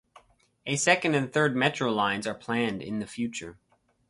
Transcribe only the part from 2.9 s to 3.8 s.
the future.